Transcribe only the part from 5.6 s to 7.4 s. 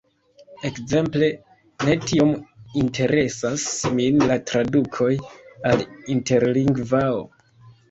al Interlingvao.